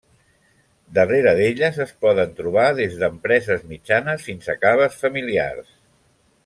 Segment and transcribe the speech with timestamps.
[0.97, 5.75] Darrere d'elles es poden trobar des d'empreses mitjanes fins a caves familiars.